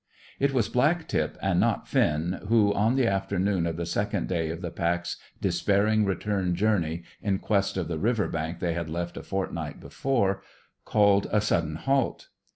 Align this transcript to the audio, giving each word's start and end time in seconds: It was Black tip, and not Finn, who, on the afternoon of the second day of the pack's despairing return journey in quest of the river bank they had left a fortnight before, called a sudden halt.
It 0.39 0.51
was 0.51 0.67
Black 0.67 1.07
tip, 1.07 1.37
and 1.43 1.59
not 1.59 1.87
Finn, 1.87 2.39
who, 2.47 2.73
on 2.73 2.95
the 2.95 3.05
afternoon 3.05 3.67
of 3.67 3.77
the 3.77 3.85
second 3.85 4.27
day 4.27 4.49
of 4.49 4.61
the 4.63 4.71
pack's 4.71 5.17
despairing 5.39 6.05
return 6.05 6.55
journey 6.55 7.03
in 7.21 7.37
quest 7.37 7.77
of 7.77 7.87
the 7.87 7.99
river 7.99 8.27
bank 8.27 8.57
they 8.61 8.73
had 8.73 8.89
left 8.89 9.15
a 9.15 9.21
fortnight 9.21 9.79
before, 9.79 10.41
called 10.85 11.27
a 11.31 11.39
sudden 11.39 11.75
halt. 11.75 12.29